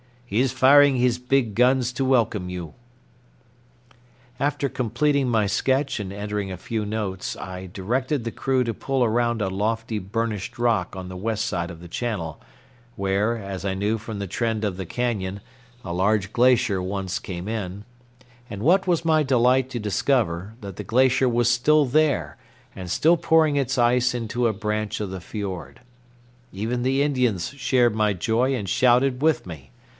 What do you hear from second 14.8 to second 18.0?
cañon, a large glacier once came in;